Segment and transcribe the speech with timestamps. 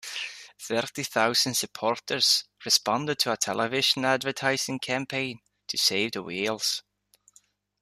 [0.59, 6.81] Thirty thousand supporters responded to a television advertising campaign to 'Save the Whales'.